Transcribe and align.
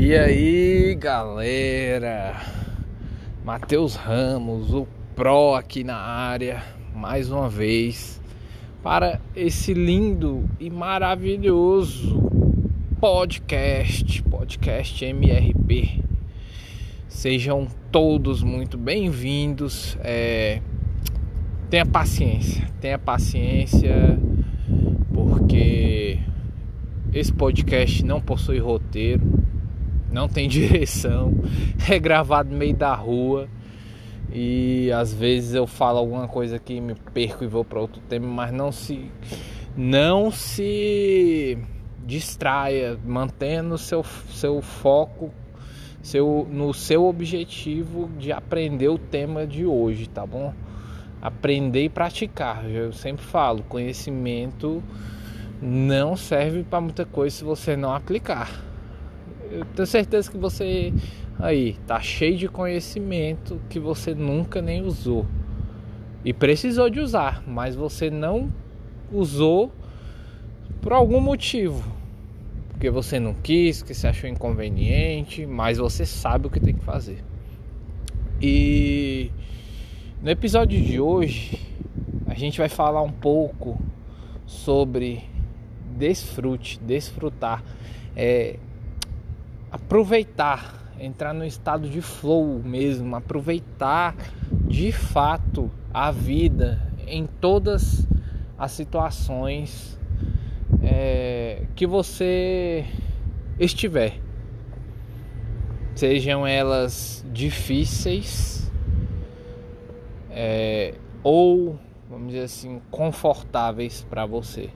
E 0.00 0.14
aí, 0.14 0.94
galera? 0.94 2.40
Matheus 3.44 3.96
Ramos, 3.96 4.72
o 4.72 4.86
Pro 5.16 5.56
aqui 5.56 5.82
na 5.82 5.96
área, 5.96 6.62
mais 6.94 7.32
uma 7.32 7.48
vez, 7.48 8.20
para 8.80 9.20
esse 9.34 9.74
lindo 9.74 10.48
e 10.60 10.70
maravilhoso 10.70 12.16
podcast, 13.00 14.22
podcast 14.22 15.04
MRP. 15.04 16.04
Sejam 17.08 17.66
todos 17.90 18.40
muito 18.40 18.78
bem-vindos. 18.78 19.98
É... 20.00 20.62
Tenha 21.68 21.84
paciência, 21.84 22.70
tenha 22.80 23.00
paciência, 23.00 24.16
porque 25.12 26.20
esse 27.12 27.32
podcast 27.32 28.04
não 28.04 28.20
possui 28.20 28.60
roteiro 28.60 29.37
não 30.10 30.28
tem 30.28 30.48
direção, 30.48 31.32
é 31.88 31.98
gravado 31.98 32.50
no 32.50 32.56
meio 32.56 32.74
da 32.74 32.94
rua 32.94 33.48
e 34.32 34.90
às 34.92 35.12
vezes 35.12 35.54
eu 35.54 35.66
falo 35.66 35.98
alguma 35.98 36.28
coisa 36.28 36.58
que 36.58 36.80
me 36.80 36.94
perco 36.94 37.44
e 37.44 37.46
vou 37.46 37.64
para 37.64 37.80
outro 37.80 38.00
tema, 38.08 38.26
mas 38.26 38.52
não 38.52 38.70
se 38.70 39.10
não 39.76 40.30
se 40.30 41.56
distraia, 42.04 42.98
mantendo 43.04 43.78
seu 43.78 44.02
seu 44.02 44.60
foco 44.60 45.30
seu, 46.02 46.46
no 46.50 46.72
seu 46.72 47.04
objetivo 47.04 48.08
de 48.18 48.32
aprender 48.32 48.88
o 48.88 48.98
tema 48.98 49.46
de 49.46 49.66
hoje, 49.66 50.08
tá 50.08 50.24
bom? 50.24 50.54
Aprender 51.20 51.84
e 51.84 51.88
praticar. 51.88 52.64
Eu 52.70 52.92
sempre 52.92 53.24
falo, 53.24 53.62
conhecimento 53.64 54.82
não 55.60 56.16
serve 56.16 56.62
para 56.62 56.80
muita 56.80 57.04
coisa 57.04 57.36
se 57.36 57.44
você 57.44 57.76
não 57.76 57.92
aplicar 57.92 58.68
eu 59.50 59.64
tenho 59.64 59.86
certeza 59.86 60.30
que 60.30 60.36
você 60.36 60.92
aí 61.38 61.76
tá 61.86 62.00
cheio 62.00 62.36
de 62.36 62.48
conhecimento 62.48 63.60
que 63.68 63.78
você 63.78 64.14
nunca 64.14 64.60
nem 64.60 64.82
usou 64.82 65.24
e 66.24 66.32
precisou 66.32 66.90
de 66.90 67.00
usar, 67.00 67.42
mas 67.46 67.74
você 67.74 68.10
não 68.10 68.50
usou 69.12 69.72
por 70.80 70.92
algum 70.92 71.20
motivo. 71.20 71.96
Porque 72.70 72.90
você 72.90 73.18
não 73.18 73.34
quis, 73.34 73.82
que 73.82 73.94
você 73.94 74.06
achou 74.06 74.28
inconveniente, 74.28 75.44
mas 75.46 75.78
você 75.78 76.06
sabe 76.06 76.46
o 76.46 76.50
que 76.50 76.60
tem 76.60 76.74
que 76.74 76.84
fazer. 76.84 77.24
E 78.40 79.30
no 80.22 80.30
episódio 80.30 80.80
de 80.80 81.00
hoje 81.00 81.58
a 82.26 82.34
gente 82.34 82.58
vai 82.58 82.68
falar 82.68 83.02
um 83.02 83.10
pouco 83.10 83.80
sobre 84.46 85.24
desfrute, 85.96 86.78
desfrutar. 86.80 87.64
É, 88.14 88.58
aproveitar, 89.70 90.92
entrar 90.98 91.32
no 91.32 91.44
estado 91.44 91.88
de 91.88 92.00
flow 92.00 92.60
mesmo, 92.64 93.14
aproveitar 93.14 94.16
de 94.50 94.92
fato 94.92 95.70
a 95.92 96.10
vida 96.10 96.80
em 97.06 97.26
todas 97.26 98.06
as 98.58 98.72
situações 98.72 99.98
é, 100.82 101.64
que 101.74 101.86
você 101.86 102.84
estiver, 103.58 104.18
sejam 105.94 106.46
elas 106.46 107.24
difíceis 107.32 108.70
é, 110.30 110.94
ou, 111.22 111.78
vamos 112.08 112.28
dizer 112.28 112.44
assim, 112.44 112.80
confortáveis 112.90 114.06
para 114.08 114.24
você. 114.24 114.70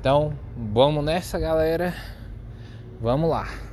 Então, 0.00 0.32
vamos 0.56 1.04
nessa, 1.04 1.38
galera. 1.38 1.94
Vamos 3.00 3.28
lá. 3.28 3.71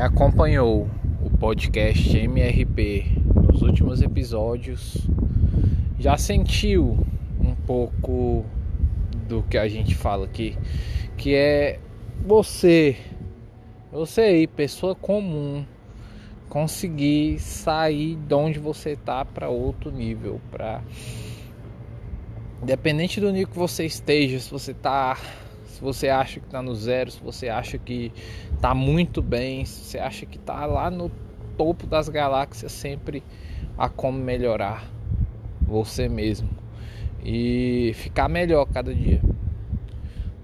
Acompanhou 0.00 0.88
o 1.22 1.28
podcast 1.28 2.16
MRP 2.16 3.04
nos 3.34 3.60
últimos 3.60 4.00
episódios 4.00 4.96
já 5.98 6.16
sentiu 6.16 6.98
um 7.38 7.54
pouco 7.54 8.46
do 9.28 9.42
que 9.42 9.58
a 9.58 9.68
gente 9.68 9.94
fala 9.94 10.24
aqui, 10.24 10.56
que 11.18 11.34
é 11.34 11.78
você, 12.26 12.96
você 13.92 14.22
aí, 14.22 14.46
pessoa 14.46 14.94
comum, 14.94 15.66
conseguir 16.48 17.38
sair 17.38 18.16
de 18.16 18.34
onde 18.34 18.58
você 18.58 18.96
tá 18.96 19.22
para 19.22 19.50
outro 19.50 19.90
nível, 19.90 20.40
para 20.50 20.80
independente 22.62 23.20
do 23.20 23.30
nível 23.30 23.48
que 23.48 23.58
você 23.58 23.84
esteja, 23.84 24.38
se 24.40 24.50
você 24.50 24.72
tá 24.72 25.18
se 25.70 25.80
você 25.80 26.08
acha 26.08 26.40
que 26.40 26.46
está 26.46 26.60
no 26.60 26.74
zero, 26.74 27.10
se 27.10 27.22
você 27.22 27.48
acha 27.48 27.78
que 27.78 28.12
está 28.52 28.74
muito 28.74 29.22
bem, 29.22 29.64
se 29.64 29.84
você 29.84 29.98
acha 29.98 30.26
que 30.26 30.36
está 30.36 30.66
lá 30.66 30.90
no 30.90 31.10
topo 31.56 31.86
das 31.86 32.08
galáxias, 32.08 32.72
sempre 32.72 33.22
há 33.78 33.88
como 33.88 34.18
melhorar 34.18 34.90
você 35.60 36.08
mesmo 36.08 36.50
e 37.22 37.92
ficar 37.94 38.28
melhor 38.28 38.66
cada 38.66 38.92
dia. 38.92 39.22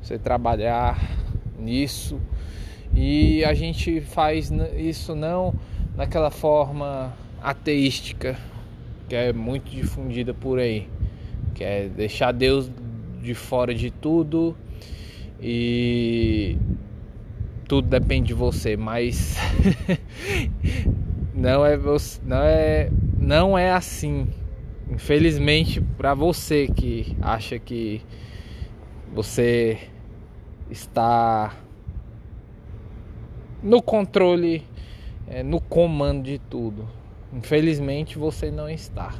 Você 0.00 0.16
trabalhar 0.16 0.96
nisso 1.58 2.20
e 2.94 3.44
a 3.44 3.52
gente 3.52 4.00
faz 4.00 4.52
isso 4.76 5.16
não 5.16 5.52
naquela 5.96 6.30
forma 6.30 7.12
ateística 7.42 8.38
que 9.08 9.16
é 9.16 9.32
muito 9.32 9.70
difundida 9.70 10.32
por 10.32 10.60
aí, 10.60 10.88
que 11.54 11.64
é 11.64 11.88
deixar 11.88 12.32
Deus 12.32 12.70
de 13.20 13.34
fora 13.34 13.74
de 13.74 13.90
tudo 13.90 14.56
e 15.40 16.56
tudo 17.68 17.88
depende 17.88 18.28
de 18.28 18.34
você, 18.34 18.76
mas 18.76 19.36
não 21.34 21.66
é 21.66 21.76
não 22.24 22.42
é 22.42 22.90
não 23.18 23.58
é 23.58 23.72
assim. 23.72 24.28
Infelizmente 24.90 25.80
para 25.80 26.14
você 26.14 26.68
que 26.68 27.16
acha 27.20 27.58
que 27.58 28.00
você 29.12 29.78
está 30.70 31.56
no 33.62 33.82
controle, 33.82 34.62
é, 35.26 35.42
no 35.42 35.60
comando 35.60 36.24
de 36.24 36.38
tudo. 36.38 36.88
Infelizmente 37.32 38.16
você 38.16 38.50
não 38.50 38.68
está. 38.68 39.12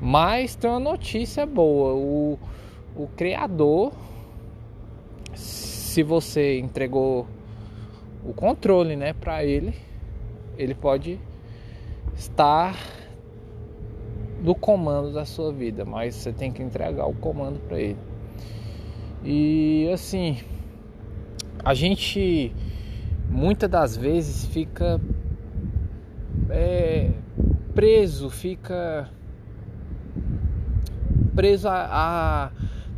Mas 0.00 0.54
tem 0.54 0.68
uma 0.68 0.78
notícia 0.78 1.46
boa. 1.46 1.94
O, 1.94 2.38
o 2.94 3.06
criador 3.16 3.92
se 5.34 6.02
você 6.02 6.58
entregou 6.58 7.26
o 8.24 8.32
controle, 8.32 8.96
né, 8.96 9.12
para 9.12 9.44
ele, 9.44 9.74
ele 10.56 10.74
pode 10.74 11.18
estar 12.16 12.76
no 14.42 14.54
comando 14.54 15.12
da 15.12 15.24
sua 15.24 15.52
vida, 15.52 15.84
mas 15.84 16.14
você 16.14 16.32
tem 16.32 16.52
que 16.52 16.62
entregar 16.62 17.06
o 17.06 17.14
comando 17.14 17.58
para 17.60 17.78
ele. 17.78 17.98
E 19.24 19.88
assim, 19.92 20.38
a 21.64 21.72
gente 21.72 22.52
muitas 23.30 23.70
das 23.70 23.96
vezes 23.96 24.44
fica 24.46 25.00
é, 26.50 27.10
preso, 27.74 28.30
fica 28.30 29.08
preso 31.34 31.68
a, 31.68 31.88
a 31.90 32.50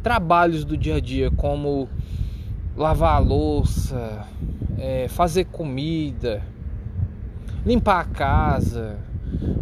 trabalhos 0.02 0.64
do 0.64 0.76
dia 0.76 0.96
a 0.96 1.00
dia, 1.00 1.30
como 1.30 1.88
lavar 2.76 3.16
a 3.16 3.18
louça, 3.18 4.26
é, 4.78 5.08
fazer 5.08 5.46
comida, 5.46 6.42
limpar 7.64 8.00
a 8.00 8.04
casa, 8.04 8.98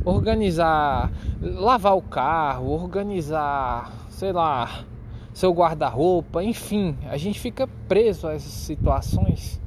organizar, 0.05 1.13
lavar 1.41 1.97
o 1.97 2.03
carro, 2.03 2.71
organizar, 2.71 3.93
sei 4.11 4.33
lá, 4.33 4.85
seu 5.33 5.53
guarda-roupa, 5.53 6.43
enfim, 6.43 6.97
a 7.09 7.17
gente 7.17 7.39
fica 7.39 7.69
preso 7.89 8.27
a 8.27 8.35
essas 8.35 8.53
situações 8.53 9.61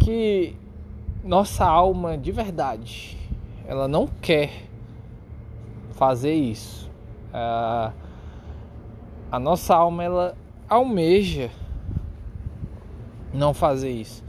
que 0.00 0.56
nossa 1.22 1.64
alma 1.64 2.18
de 2.18 2.30
verdade 2.30 3.16
ela 3.66 3.88
não 3.88 4.06
quer 4.06 4.50
fazer 5.92 6.34
isso. 6.34 6.90
A, 7.32 7.92
a 9.32 9.38
nossa 9.38 9.74
alma 9.74 10.04
ela 10.04 10.36
almeja 10.68 11.50
não 13.34 13.52
fazer 13.52 13.90
isso. 13.90 14.22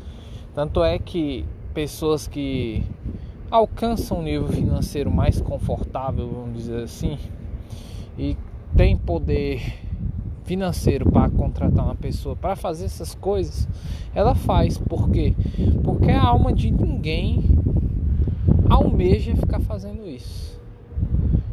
Tanto 0.53 0.83
é 0.83 0.97
que 0.97 1.45
pessoas 1.73 2.27
que 2.27 2.83
alcançam 3.51 4.19
um 4.19 4.23
nível 4.23 4.47
financeiro 4.47 5.11
mais 5.11 5.39
confortável, 5.39 6.27
vamos 6.27 6.57
dizer 6.57 6.83
assim, 6.83 7.17
e 8.17 8.35
tem 8.75 8.97
poder 8.97 9.61
financeiro 10.43 11.11
para 11.11 11.29
contratar 11.29 11.85
uma 11.85 11.95
pessoa 11.95 12.35
para 12.35 12.55
fazer 12.55 12.85
essas 12.85 13.15
coisas, 13.15 13.67
ela 14.13 14.35
faz. 14.35 14.77
Por 14.77 15.09
quê? 15.09 15.33
Porque 15.83 16.11
a 16.11 16.21
alma 16.21 16.53
de 16.53 16.71
ninguém 16.71 17.43
almeja 18.69 19.35
ficar 19.35 19.59
fazendo 19.59 20.07
isso. 20.07 20.59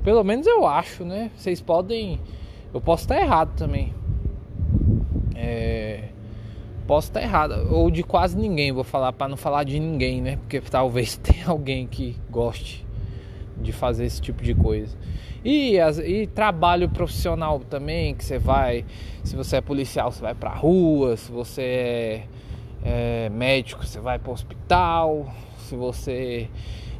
Pelo 0.05 0.23
menos 0.25 0.47
eu 0.47 0.67
acho, 0.67 1.05
né? 1.05 1.31
Vocês 1.37 1.61
podem. 1.61 2.21
Eu 2.73 2.81
posso 2.81 3.05
estar 3.05 3.21
errado 3.21 3.55
também. 3.57 3.95
É, 5.35 6.09
posso 6.87 7.08
estar 7.08 7.23
errado, 7.23 7.69
ou 7.70 7.90
de 7.90 8.02
quase 8.02 8.37
ninguém, 8.37 8.73
vou 8.73 8.84
falar 8.84 9.12
para 9.12 9.29
não 9.29 9.37
falar 9.37 9.64
de 9.64 9.79
ninguém, 9.79 10.20
né? 10.20 10.37
Porque 10.37 10.61
talvez 10.61 11.17
tenha 11.23 11.49
alguém 11.49 11.87
que 11.87 12.17
goste 12.31 12.87
de 13.56 13.73
fazer 13.73 14.05
esse 14.05 14.20
tipo 14.20 14.43
de 14.43 14.55
coisa. 14.55 14.96
E, 15.44 15.76
e 15.76 16.26
trabalho 16.29 16.88
profissional 16.88 17.58
também, 17.61 18.14
que 18.14 18.25
você 18.25 18.38
vai, 18.38 18.84
se 19.25 19.34
você 19.34 19.56
é 19.56 19.61
policial, 19.61 20.12
você 20.12 20.20
vai 20.20 20.34
pra 20.34 20.50
rua, 20.50 21.17
se 21.17 21.32
você 21.32 21.62
é, 21.62 23.26
é 23.26 23.29
médico, 23.29 23.84
você 23.84 23.99
vai 23.99 24.19
para 24.19 24.32
hospital, 24.32 25.26
se 25.58 25.75
você 25.75 26.49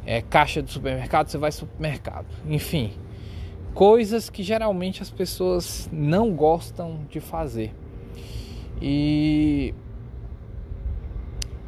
é 0.05 0.21
caixa 0.21 0.61
de 0.61 0.71
supermercado, 0.71 1.27
você 1.27 1.37
vai 1.37 1.51
supermercado. 1.51 2.25
Enfim, 2.45 2.91
coisas 3.73 4.29
que 4.29 4.43
geralmente 4.43 5.01
as 5.01 5.09
pessoas 5.09 5.89
não 5.91 6.33
gostam 6.33 6.99
de 7.09 7.19
fazer. 7.19 7.73
E 8.85 9.73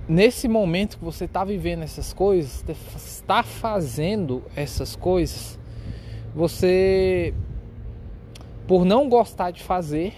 nesse 0.06 0.50
momento 0.50 0.97
que 0.97 1.06
você 1.06 1.23
está 1.23 1.45
vivendo 1.45 1.83
essas 1.83 2.12
coisas, 2.12 2.62
está 2.97 3.41
fazendo 3.41 4.44
essas 4.53 4.97
coisas, 4.97 5.57
você, 6.35 7.33
por 8.67 8.83
não 8.83 9.07
gostar 9.07 9.51
de 9.51 9.63
fazer, 9.63 10.13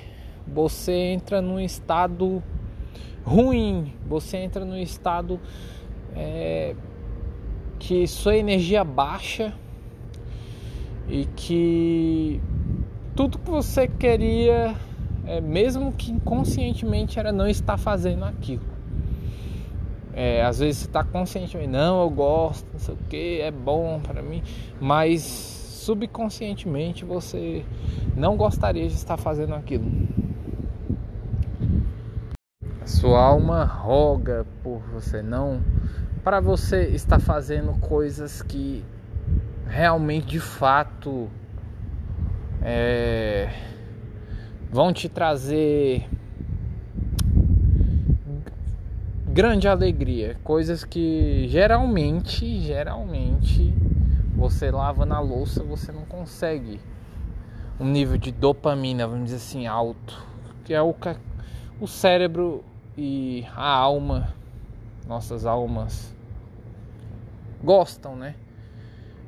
você 0.47 0.91
entra 0.91 1.39
num 1.39 1.59
estado 1.59 2.41
ruim, 3.23 3.93
você 4.07 4.37
entra 4.37 4.65
num 4.65 4.77
estado 4.77 5.39
é, 6.15 6.75
que 7.77 8.07
sua 8.07 8.37
energia 8.37 8.83
baixa 8.83 9.53
e 11.07 11.27
que 11.35 12.41
tudo 13.15 13.37
que 13.37 13.51
você 13.51 13.87
queria, 13.87 14.75
é, 15.27 15.41
mesmo 15.41 15.91
que 15.91 16.11
inconscientemente, 16.11 17.19
era 17.19 17.31
não 17.31 17.47
estar 17.47 17.77
fazendo 17.77 18.23
aquilo. 18.25 18.63
É, 20.13 20.43
às 20.43 20.59
vezes 20.59 20.77
você 20.77 20.85
está 20.87 21.03
conscientemente, 21.03 21.69
não, 21.69 22.01
eu 22.01 22.09
gosto, 22.09 22.65
não 22.73 22.79
sei 22.79 22.95
o 22.95 22.97
que, 23.09 23.41
é 23.41 23.51
bom 23.51 23.99
para 23.99 24.21
mim, 24.21 24.41
mas 24.79 25.21
subconscientemente 25.21 27.05
você 27.05 27.63
não 28.15 28.35
gostaria 28.35 28.87
de 28.87 28.95
estar 28.95 29.15
fazendo 29.15 29.53
aquilo. 29.53 29.85
A 32.81 32.87
sua 32.87 33.21
alma 33.21 33.63
roga 33.63 34.45
por 34.63 34.79
você 34.93 35.21
não 35.21 35.61
para 36.23 36.39
você 36.41 36.87
estar 36.87 37.19
fazendo 37.19 37.79
coisas 37.79 38.41
que 38.41 38.83
realmente 39.65 40.27
de 40.27 40.39
fato 40.39 41.29
é, 42.61 43.49
vão 44.69 44.91
te 44.91 45.07
trazer 45.07 46.07
grande 49.27 49.67
alegria, 49.67 50.35
coisas 50.43 50.83
que 50.83 51.47
geralmente, 51.47 52.59
geralmente 52.59 53.73
você 54.35 54.71
lava 54.71 55.05
na 55.05 55.19
louça, 55.19 55.63
você 55.63 55.91
não 55.91 56.05
consegue 56.05 56.79
um 57.79 57.85
nível 57.85 58.17
de 58.17 58.31
dopamina, 58.31 59.07
vamos 59.07 59.25
dizer 59.25 59.37
assim, 59.37 59.67
alto, 59.67 60.25
que 60.65 60.73
é 60.73 60.81
o 60.81 60.93
que 60.93 61.15
o 61.79 61.87
cérebro 61.87 62.63
e 62.97 63.45
a 63.55 63.69
alma, 63.69 64.33
nossas 65.07 65.45
almas 65.45 66.15
gostam, 67.63 68.15
né? 68.15 68.35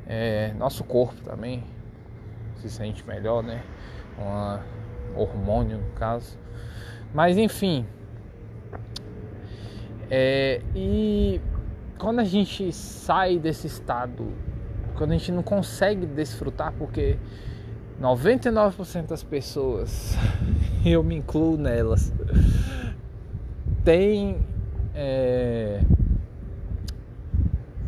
É, 0.07 0.53
nosso 0.57 0.83
corpo 0.83 1.21
também 1.21 1.63
se 2.55 2.69
sente 2.69 3.05
melhor, 3.05 3.43
né? 3.43 3.63
Um 4.17 4.79
hormônio 5.15 5.77
no 5.77 5.91
caso. 5.91 6.37
Mas 7.13 7.37
enfim. 7.37 7.85
É, 10.11 10.61
e 10.75 11.39
quando 11.97 12.19
a 12.19 12.23
gente 12.23 12.71
sai 12.71 13.37
desse 13.37 13.67
estado 13.67 14.27
quando 14.99 15.11
a 15.11 15.17
gente 15.17 15.31
não 15.31 15.41
consegue 15.41 16.05
desfrutar, 16.05 16.73
porque 16.77 17.17
99% 18.01 19.07
das 19.07 19.23
pessoas, 19.23 20.13
eu 20.85 21.01
me 21.01 21.15
incluo 21.15 21.55
nelas, 21.55 22.11
tem, 23.81 24.45
é, 24.93 25.79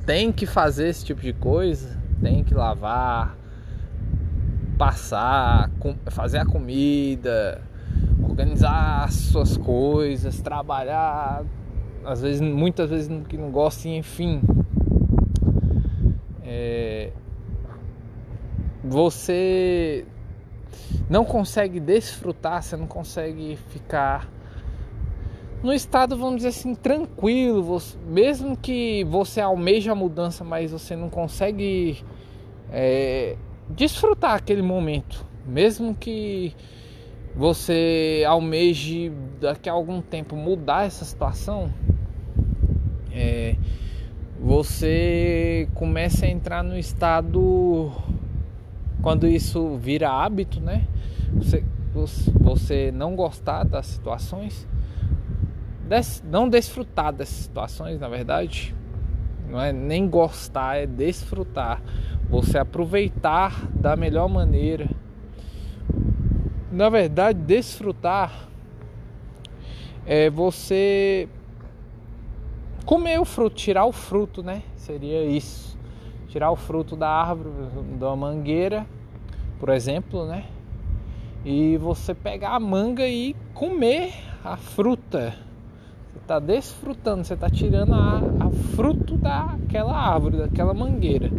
tem 0.05 0.31
que 0.31 0.45
fazer 0.45 0.87
esse 0.87 1.03
tipo 1.03 1.19
de 1.19 1.33
coisa, 1.33 1.99
tem 2.21 2.45
que 2.45 2.53
lavar, 2.53 3.35
passar, 4.81 5.69
fazer 6.09 6.39
a 6.39 6.45
comida, 6.45 7.61
organizar 8.27 9.11
suas 9.11 9.55
coisas, 9.55 10.41
trabalhar, 10.41 11.43
às 12.03 12.23
vezes, 12.23 12.41
muitas 12.41 12.89
vezes 12.89 13.07
que 13.29 13.37
não 13.37 13.51
gosta, 13.51 13.87
enfim, 13.87 14.41
é, 16.43 17.11
você 18.83 20.03
não 21.07 21.23
consegue 21.23 21.79
desfrutar, 21.79 22.63
você 22.63 22.75
não 22.75 22.87
consegue 22.87 23.59
ficar 23.69 24.27
no 25.61 25.71
estado, 25.71 26.17
vamos 26.17 26.37
dizer 26.37 26.47
assim, 26.47 26.73
tranquilo, 26.73 27.61
você, 27.61 27.95
mesmo 28.07 28.57
que 28.57 29.03
você 29.03 29.41
almeja 29.41 29.91
a 29.91 29.95
mudança, 29.95 30.43
mas 30.43 30.71
você 30.71 30.95
não 30.95 31.07
consegue 31.07 32.03
é, 32.71 33.37
desfrutar 33.75 34.35
aquele 34.35 34.61
momento, 34.61 35.25
mesmo 35.45 35.95
que 35.95 36.55
você 37.35 38.23
almeje 38.27 39.11
daqui 39.39 39.69
a 39.69 39.73
algum 39.73 40.01
tempo 40.01 40.35
mudar 40.35 40.85
essa 40.85 41.05
situação, 41.05 41.71
é, 43.13 43.55
você 44.39 45.67
começa 45.73 46.25
a 46.25 46.29
entrar 46.29 46.63
no 46.63 46.77
estado 46.77 47.91
quando 49.01 49.27
isso 49.27 49.77
vira 49.77 50.11
hábito, 50.11 50.59
né? 50.59 50.87
Você, 51.33 51.63
você 52.39 52.91
não 52.91 53.15
gostar 53.15 53.63
das 53.63 53.87
situações, 53.87 54.67
não 56.23 56.47
desfrutar 56.47 57.11
dessas 57.13 57.35
situações, 57.35 57.99
na 57.99 58.07
verdade, 58.07 58.73
não 59.51 59.61
é 59.61 59.73
nem 59.73 60.07
gostar, 60.07 60.77
é 60.77 60.87
desfrutar. 60.87 61.81
Você 62.29 62.57
aproveitar 62.57 63.67
da 63.75 63.97
melhor 63.97 64.29
maneira. 64.29 64.89
Na 66.71 66.87
verdade, 66.87 67.37
desfrutar 67.39 68.47
é 70.05 70.29
você 70.29 71.27
comer 72.85 73.19
o 73.19 73.25
fruto, 73.25 73.57
tirar 73.57 73.85
o 73.85 73.91
fruto, 73.91 74.41
né? 74.41 74.63
Seria 74.77 75.25
isso. 75.25 75.77
Tirar 76.29 76.49
o 76.49 76.55
fruto 76.55 76.95
da 76.95 77.09
árvore, 77.09 77.49
da 77.99 78.15
mangueira, 78.15 78.87
por 79.59 79.67
exemplo, 79.67 80.25
né? 80.25 80.45
E 81.43 81.75
você 81.75 82.15
pegar 82.15 82.51
a 82.51 82.59
manga 82.59 83.05
e 83.05 83.35
comer 83.53 84.13
a 84.45 84.55
fruta. 84.55 85.50
Você 86.11 86.17
está 86.19 86.39
desfrutando, 86.39 87.23
você 87.23 87.33
está 87.33 87.49
tirando 87.49 87.93
a, 87.93 88.17
a 88.45 88.49
fruto 88.75 89.17
daquela 89.17 89.95
árvore, 89.95 90.37
daquela 90.37 90.73
mangueira. 90.73 91.29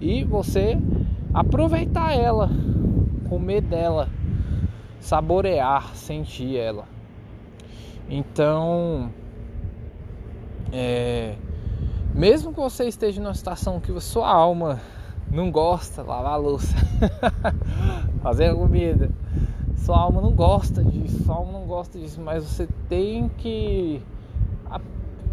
E 0.00 0.24
você 0.24 0.78
aproveitar 1.32 2.12
ela, 2.14 2.50
comer 3.28 3.60
dela, 3.60 4.08
saborear, 4.98 5.94
sentir 5.94 6.56
ela. 6.56 6.86
Então, 8.08 9.10
é, 10.72 11.36
mesmo 12.14 12.52
que 12.52 12.60
você 12.60 12.86
esteja 12.86 13.20
numa 13.20 13.34
situação 13.34 13.80
que 13.80 13.98
sua 14.00 14.28
alma 14.28 14.80
não 15.30 15.50
gosta, 15.50 16.02
lavar 16.02 16.32
a 16.32 16.36
louça, 16.36 16.74
fazer 18.22 18.46
a 18.46 18.54
comida, 18.54 19.10
sua 19.76 19.98
alma 19.98 20.20
não 20.20 20.32
gosta 20.32 20.82
disso, 20.82 21.24
sua 21.24 21.34
alma 21.34 21.52
não 21.52 21.66
gosta 21.66 21.98
disso, 21.98 22.20
mas 22.20 22.44
você 22.44 22.68
tem 22.88 23.28
que 23.28 24.00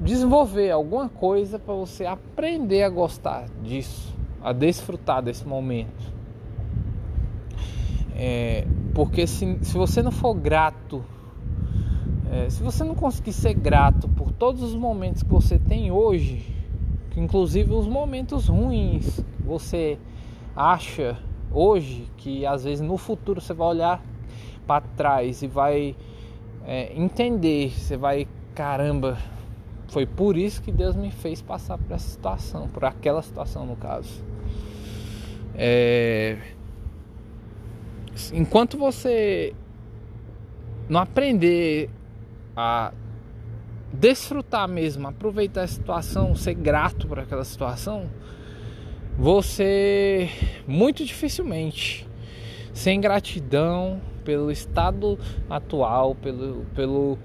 desenvolver 0.02 0.72
alguma 0.72 1.08
coisa 1.10 1.60
para 1.60 1.74
você 1.74 2.06
aprender 2.06 2.84
a 2.84 2.90
gostar 2.90 3.46
disso, 3.64 4.16
a 4.42 4.52
desfrutar 4.52 5.22
desse 5.22 5.48
momento. 5.48 6.12
É, 8.16 8.68
porque 8.94 9.26
se, 9.26 9.60
se 9.62 9.78
você 9.78 10.02
não 10.02 10.12
for 10.12 10.34
grato 10.34 11.04
é, 12.32 12.50
se 12.50 12.64
você 12.64 12.82
não 12.86 12.96
conseguir 12.96 13.34
ser 13.34 13.54
grato 13.54 14.08
por 14.08 14.32
todos 14.32 14.64
os 14.64 14.74
momentos 14.74 15.22
que 15.22 15.30
você 15.30 15.60
tem 15.60 15.92
hoje, 15.92 16.56
inclusive 17.18 17.74
os 17.74 17.86
momentos 17.86 18.48
ruins 18.48 19.20
você 19.42 20.00
acha 20.56 21.18
hoje, 21.52 22.10
que 22.16 22.46
às 22.46 22.64
vezes 22.64 22.80
no 22.80 22.96
futuro 22.96 23.42
você 23.42 23.54
vai 23.54 23.68
olhar 23.68 24.02
para 24.66 24.80
trás 24.96 25.42
e 25.42 25.48
vai 25.48 25.94
é, 26.66 26.98
entender, 26.98 27.72
você 27.72 27.98
vai, 27.98 28.26
caramba, 28.56 29.18
foi 29.88 30.06
por 30.06 30.38
isso 30.38 30.62
que 30.62 30.72
Deus 30.72 30.96
me 30.96 31.12
fez 31.12 31.42
passar 31.42 31.78
por 31.78 31.94
essa 31.94 32.08
situação, 32.08 32.68
por 32.68 32.86
aquela 32.86 33.22
situação 33.22 33.66
no 33.66 33.76
caso. 33.76 34.24
É, 35.56 36.38
enquanto 38.34 38.78
você 38.78 39.54
não 40.88 41.00
aprender 41.00 41.90
a 42.56 42.94
desfrutar 43.94 44.68
mesmo, 44.68 45.08
aproveitar 45.08 45.64
a 45.64 45.68
situação, 45.68 46.36
ser 46.36 46.54
grato 46.54 47.08
por 47.08 47.20
aquela 47.20 47.44
situação, 47.44 48.10
você 49.18 50.30
muito 50.68 51.04
dificilmente, 51.04 52.08
sem 52.74 53.02
gratidão 53.02 54.02
pelo 54.24 54.52
estado 54.52 55.20
atual, 55.50 56.16
pelo, 56.16 56.66
pelo, 56.74 57.20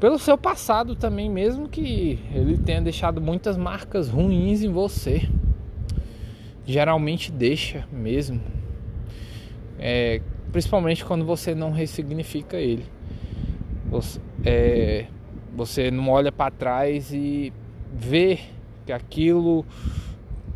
pelo 0.00 0.18
seu 0.18 0.38
passado 0.38 0.94
também, 0.94 1.28
mesmo 1.28 1.68
que 1.68 2.18
ele 2.32 2.56
tenha 2.56 2.80
deixado 2.80 3.20
muitas 3.20 3.56
marcas 3.56 4.08
ruins 4.08 4.62
em 4.62 4.70
você, 4.70 5.28
geralmente 6.64 7.32
deixa 7.32 7.86
mesmo, 7.90 8.40
é, 9.78 10.20
principalmente 10.52 11.04
quando 11.04 11.24
você 11.24 11.54
não 11.54 11.72
ressignifica 11.72 12.56
ele. 12.56 12.84
Você, 13.90 14.20
é, 14.44 15.06
você 15.56 15.90
não 15.90 16.10
olha 16.10 16.30
para 16.30 16.50
trás 16.50 17.12
e 17.12 17.52
vê 17.92 18.38
que 18.86 18.92
aquilo, 18.92 19.64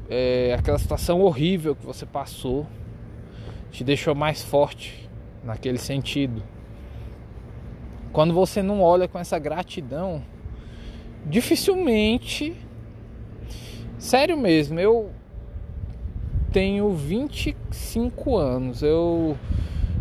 é, 0.09 0.55
aquela 0.57 0.79
situação 0.79 1.21
horrível 1.21 1.75
que 1.75 1.85
você 1.85 2.07
passou, 2.07 2.67
te 3.71 3.83
deixou 3.83 4.15
mais 4.15 4.43
forte 4.43 5.09
naquele 5.43 5.79
sentido. 5.79 6.43
Quando 8.13 8.35
você 8.35 8.63
não 8.63 8.83
olha 8.83 9.09
com 9.09 9.19
essa 9.19 9.39
gratidão, 9.39 10.23
dificilmente, 11.25 12.55
sério 13.99 14.37
mesmo, 14.37 14.79
eu 14.79 15.11
tenho 16.53 16.91
25 16.91 18.37
anos, 18.37 18.83
eu 18.83 19.37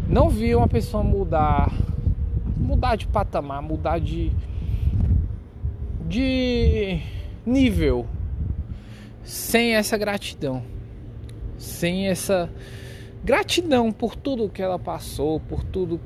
não 0.10 0.30
vi 0.30 0.53
uma 0.53 0.68
pessoa 0.68 1.01
mudar, 1.03 1.72
mudar 2.58 2.98
de 2.98 3.08
patamar, 3.08 3.62
mudar 3.62 4.00
de 4.00 4.32
de 6.12 7.00
nível 7.46 8.06
sem 9.24 9.75
essa 9.75 9.98
gratidão, 9.98 10.62
sem 11.58 12.10
essa 12.10 12.50
gratidão 13.24 13.94
por 13.94 14.18
tudo 14.18 14.50
que 14.50 14.62
ela 14.62 14.77
passou, 14.77 15.39
por 15.39 15.63
tudo, 15.63 16.01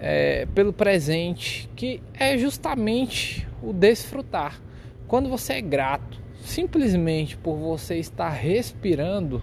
é, 0.00 0.46
pelo 0.54 0.72
presente, 0.72 1.68
que 1.74 2.02
é 2.14 2.36
justamente 2.38 3.46
o 3.62 3.72
desfrutar. 3.72 4.60
Quando 5.06 5.28
você 5.28 5.54
é 5.54 5.60
grato, 5.60 6.20
simplesmente 6.42 7.36
por 7.36 7.56
você 7.56 7.96
estar 7.96 8.30
respirando, 8.30 9.42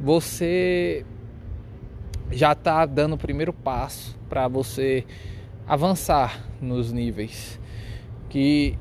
você 0.00 1.04
já 2.30 2.52
está 2.52 2.84
dando 2.86 3.14
o 3.14 3.18
primeiro 3.18 3.52
passo 3.52 4.18
para 4.28 4.48
você 4.48 5.04
avançar 5.66 6.44
nos 6.60 6.92
níveis 6.92 7.60
que 8.28 8.76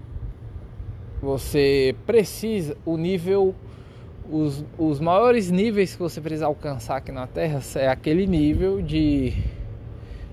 você 1.22 1.96
precisa, 2.06 2.78
o 2.86 2.98
nível, 2.98 3.56
os, 4.30 4.66
os 4.78 5.00
maiores 5.00 5.50
níveis 5.50 5.94
que 5.94 6.00
você 6.00 6.20
precisa 6.20 6.46
alcançar 6.46 6.98
aqui 6.98 7.12
na 7.12 7.26
Terra 7.26 7.62
é 7.76 7.88
aquele 7.88 8.28
nível 8.28 8.82
de. 8.82 9.34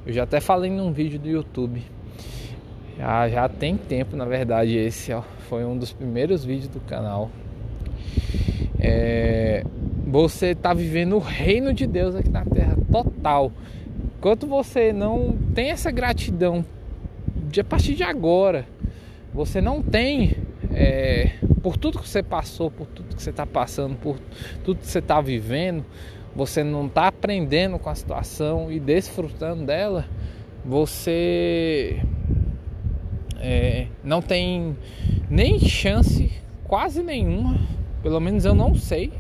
Eu 0.05 0.13
já 0.13 0.25
até 0.25 0.41
falei 0.41 0.69
num 0.69 0.93
vídeo 0.93 1.17
do 1.17 1.29
YouTube. 1.29 1.81
Já, 2.99 3.29
já 3.29 3.49
tem 3.49 3.77
tempo, 3.77 4.17
na 4.17 4.25
verdade, 4.25 4.77
esse 4.77 5.13
ó, 5.13 5.23
foi 5.49 5.65
um 5.65 5.79
dos 5.79 5.93
primeiros 5.93 6.45
vídeos 6.45 6.69
do 6.69 6.81
canal. 6.81 7.31
É, 8.81 9.65
você 10.05 10.49
está 10.49 10.75
vivendo 10.75 11.15
o 11.15 11.21
reino 11.21 11.73
de 11.73 11.87
Deus 11.87 12.17
aqui 12.17 12.29
na 12.29 12.45
Terra 12.45 12.77
total. 12.91 13.53
Enquanto 14.19 14.45
você 14.49 14.93
não 14.93 15.37
tem 15.55 15.71
essa 15.71 15.93
gratidão 15.93 16.65
de 17.49 17.61
a 17.61 17.65
partir 17.65 17.95
de 17.95 18.03
agora, 18.03 18.67
você 19.33 19.61
não 19.61 19.81
tem 19.81 20.37
é, 20.73 21.31
por 21.63 21.77
tudo 21.77 22.01
que 22.01 22.09
você 22.09 22.25
passou, 22.25 22.73
por 22.73 22.89
tudo 22.89 23.15
que 23.15 23.23
você 23.23 23.31
está 23.31 23.47
passando, 23.47 23.95
por 23.95 24.19
tudo 24.65 24.81
que 24.81 24.87
você 24.87 24.99
está 24.99 25.21
vivendo, 25.21 25.85
você 26.35 26.65
não 26.65 26.87
está 26.87 27.09
aprendendo 27.09 27.79
com 27.79 27.91
a 27.91 27.95
situação 27.95 28.73
e 28.73 28.81
desfrutando 28.81 29.65
dela, 29.65 30.07
você 30.65 32.01
é, 33.41 33.87
não 34.03 34.23
tem 34.23 34.77
nem 35.29 35.59
chance, 35.59 36.31
quase 36.65 37.03
nenhuma, 37.03 37.59
pelo 38.03 38.21
menos 38.21 38.45
eu 38.45 38.55
não 38.55 38.75
sei. 38.75 39.13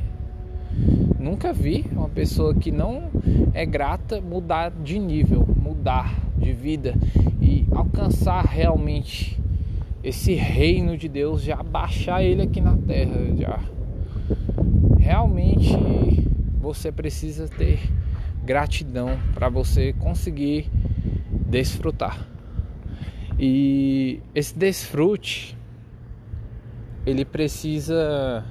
Nunca 1.19 1.53
vi 1.53 1.85
uma 1.93 2.09
pessoa 2.09 2.55
que 2.55 2.73
não 2.73 3.11
é 3.53 3.67
grata 3.67 4.21
mudar 4.21 4.71
de 4.71 4.99
nível, 4.99 5.47
mudar 5.57 6.19
de 6.39 6.53
vida 6.53 6.95
e 7.41 7.67
alcançar 7.73 8.45
realmente 8.45 9.39
esse 10.03 10.35
reino 10.35 10.97
de 10.97 11.09
Deus, 11.09 11.43
já 11.43 11.63
baixar 11.63 12.25
ele 12.25 12.43
aqui 12.43 12.61
na 12.61 12.77
terra, 12.77 13.15
já. 13.37 13.61
Realmente 14.99 15.77
você 16.63 16.93
precisa 16.93 17.49
ter 17.49 17.81
gratidão 18.45 19.19
para 19.35 19.49
você 19.49 19.93
conseguir 19.95 20.71
desfrutar. 21.49 22.29
E 23.37 24.21
esse 24.33 24.57
desfrute 24.57 25.59
ele 27.05 27.25
precisa, 27.25 28.45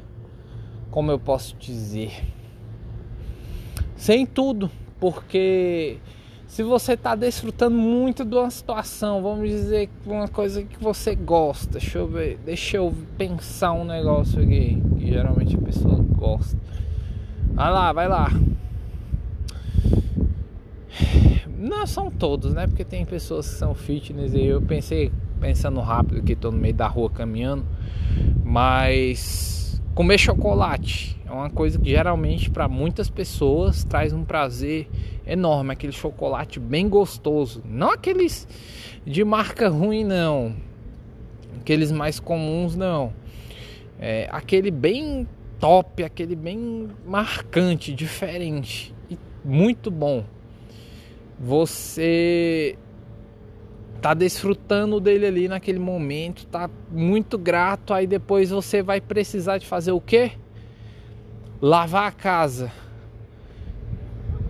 como 0.91 1.09
eu 1.09 1.17
posso 1.17 1.55
dizer, 1.55 2.11
sem 3.95 4.25
tudo, 4.25 4.69
porque 4.99 5.97
se 6.47 6.63
você 6.63 6.93
está 6.93 7.15
desfrutando 7.15 7.77
muito 7.77 8.25
de 8.25 8.35
uma 8.35 8.49
situação, 8.49 9.23
vamos 9.23 9.49
dizer 9.49 9.89
uma 10.05 10.27
coisa 10.27 10.61
que 10.63 10.83
você 10.83 11.15
gosta, 11.15 11.79
deixa 11.79 11.99
eu 11.99 12.07
ver, 12.07 12.37
deixa 12.43 12.75
eu 12.75 12.93
pensar 13.17 13.71
um 13.71 13.85
negócio 13.85 14.41
aqui 14.41 14.81
que 14.97 15.07
geralmente 15.07 15.55
a 15.55 15.61
pessoa 15.61 15.95
gosta. 15.95 16.59
Vai 17.61 17.71
lá, 17.71 17.93
vai 17.93 18.07
lá. 18.07 18.27
Não 21.55 21.85
são 21.85 22.09
todos, 22.09 22.55
né? 22.55 22.65
Porque 22.65 22.83
tem 22.83 23.05
pessoas 23.05 23.47
que 23.47 23.53
são 23.53 23.75
fitness 23.75 24.33
e 24.33 24.45
eu 24.45 24.63
pensei, 24.63 25.11
pensando 25.39 25.79
rápido 25.79 26.23
que 26.23 26.33
estou 26.33 26.51
no 26.51 26.57
meio 26.57 26.73
da 26.73 26.87
rua 26.87 27.07
caminhando, 27.11 27.63
mas 28.43 29.79
comer 29.93 30.17
chocolate 30.17 31.15
é 31.23 31.31
uma 31.31 31.51
coisa 31.51 31.77
que 31.77 31.91
geralmente 31.91 32.49
para 32.49 32.67
muitas 32.67 33.11
pessoas 33.11 33.83
traz 33.83 34.11
um 34.11 34.23
prazer 34.23 34.89
enorme, 35.23 35.71
aquele 35.71 35.93
chocolate 35.93 36.59
bem 36.59 36.89
gostoso, 36.89 37.61
não 37.63 37.91
aqueles 37.91 38.47
de 39.05 39.23
marca 39.23 39.69
ruim 39.69 40.03
não, 40.03 40.55
aqueles 41.59 41.91
mais 41.91 42.19
comuns 42.19 42.75
não, 42.75 43.13
é, 43.99 44.27
aquele 44.31 44.71
bem 44.71 45.27
top, 45.61 46.03
aquele 46.03 46.35
bem 46.35 46.89
marcante, 47.05 47.93
diferente 47.93 48.93
e 49.09 49.17
muito 49.45 49.89
bom. 49.89 50.25
Você 51.39 52.77
tá 54.01 54.13
desfrutando 54.13 54.99
dele 54.99 55.25
ali 55.25 55.47
naquele 55.47 55.79
momento, 55.79 56.45
tá 56.47 56.69
muito 56.91 57.37
grato, 57.37 57.93
aí 57.93 58.05
depois 58.05 58.49
você 58.49 58.83
vai 58.83 58.99
precisar 58.99 59.57
de 59.59 59.65
fazer 59.65 59.93
o 59.93 60.01
quê? 60.01 60.31
lavar 61.61 62.07
a 62.07 62.11
casa, 62.11 62.71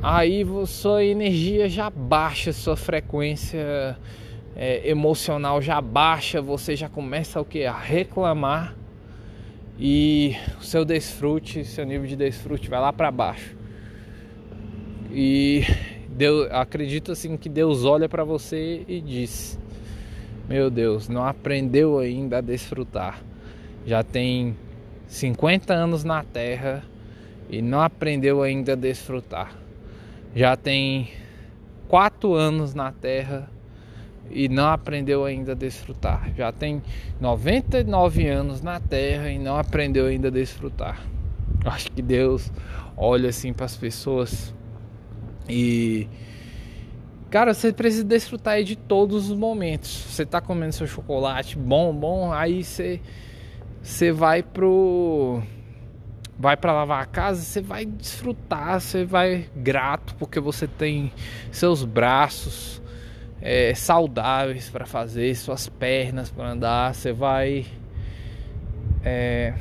aí 0.02 0.46
sua 0.66 1.04
energia 1.04 1.68
já 1.68 1.90
baixa, 1.90 2.54
sua 2.54 2.78
frequência 2.78 3.98
é, 4.56 4.90
emocional 4.90 5.62
já 5.62 5.82
baixa, 5.82 6.42
você 6.42 6.74
já 6.74 6.88
começa 6.88 7.42
o 7.42 7.44
que 7.44 7.66
a 7.66 7.78
reclamar 7.78 8.78
e 9.84 10.36
o 10.60 10.64
seu 10.64 10.86
desfrute, 10.86 11.66
seu 11.66 11.84
nível 11.84 12.06
de 12.06 12.16
desfrute 12.16 12.70
vai 12.70 12.80
lá 12.80 12.94
para 12.94 13.10
baixo. 13.10 13.56
E 15.12 15.64
Deus, 16.08 16.48
acredito 16.52 17.12
assim 17.12 17.36
que 17.36 17.50
Deus 17.50 17.84
olha 17.84 18.08
para 18.08 18.24
você 18.24 18.86
e 18.88 19.02
diz: 19.02 19.60
Meu 20.48 20.70
Deus, 20.70 21.10
não 21.10 21.26
aprendeu 21.26 21.98
ainda 21.98 22.38
a 22.38 22.42
desfrutar. 22.42 23.24
Já 23.84 24.04
tem 24.04 24.56
50 25.08 25.74
anos 25.74 26.04
na 26.04 26.24
terra 26.24 26.84
e 27.50 27.60
não 27.60 27.82
aprendeu 27.82 28.44
ainda 28.44 28.74
a 28.74 28.76
desfrutar. 28.76 29.58
Já 30.36 30.56
tem 30.56 31.10
quatro 31.88 32.36
anos 32.36 32.76
na 32.76 32.92
Terra 32.92 33.50
e 34.34 34.50
não 34.50 34.68
aprendeu 34.68 35.26
ainda 35.26 35.52
a 35.52 35.56
desfrutar. 35.56 36.34
Já 36.36 36.52
tem 36.52 36.82
99 37.20 38.28
anos 38.28 38.62
na 38.62 38.80
Terra 38.80 39.30
e 39.30 39.38
não 39.38 39.58
aprendeu 39.58 40.06
ainda 40.08 40.28
a 40.28 40.32
desfrutar. 40.32 41.02
Acho 41.66 41.92
que 41.92 42.02
Deus 42.02 42.52
olha 42.98 43.30
assim 43.30 43.54
para 43.54 43.66
as 43.66 43.76
pessoas 43.76 44.54
e 45.48 46.08
cara, 47.30 47.54
você 47.54 47.72
precisa 47.72 48.04
desfrutar 48.04 48.64
de 48.64 48.76
todos 48.76 49.30
os 49.30 49.38
momentos. 49.38 49.90
Você 50.10 50.26
tá 50.26 50.42
comendo 50.42 50.74
seu 50.74 50.88
chocolate 50.88 51.58
bom, 51.58 51.94
bom, 51.94 52.32
aí 52.32 52.64
você 52.64 53.00
você 53.82 54.12
vai 54.12 54.44
pro 54.44 55.42
vai 56.38 56.58
para 56.58 56.74
lavar 56.74 57.04
a 57.04 57.06
casa, 57.06 57.42
você 57.42 57.62
vai 57.62 57.86
desfrutar, 57.86 58.82
você 58.82 59.06
vai 59.06 59.48
grato 59.56 60.16
porque 60.16 60.40
você 60.40 60.68
tem 60.68 61.12
seus 61.52 61.84
braços, 61.84 62.82
é, 63.42 63.74
saudáveis 63.74 64.70
para 64.70 64.86
fazer, 64.86 65.36
suas 65.36 65.68
pernas 65.68 66.30
para 66.30 66.52
andar, 66.52 66.94
você 66.94 67.12
vai. 67.12 67.66
É, 69.04 69.54